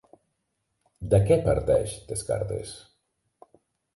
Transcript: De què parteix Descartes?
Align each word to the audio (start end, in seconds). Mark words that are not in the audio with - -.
De 1.11 1.19
què 1.27 1.37
parteix 1.43 1.93
Descartes? 2.13 2.71